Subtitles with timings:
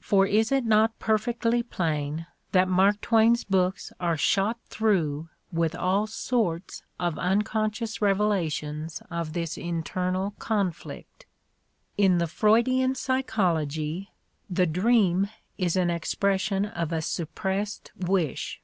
[0.00, 6.08] For is it not perfectly plain that Mark Twain's books are shot through with all
[6.08, 11.26] sorts of unconscious revela tions of this internal conflict?
[11.96, 14.10] In the Freudian psychology
[14.50, 18.60] the dream is an expression of a suppressed wish.